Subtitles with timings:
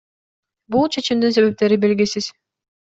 [0.75, 2.33] Бул чечимдин себептери белгисиз.